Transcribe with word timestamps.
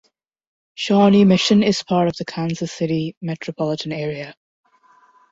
Shawnee 0.73 1.25
Mission 1.25 1.61
is 1.61 1.83
part 1.83 2.07
of 2.07 2.17
the 2.17 2.25
Kansas 2.25 2.71
City 2.73 3.15
Metropolitan 3.21 3.91
Area. 3.91 4.33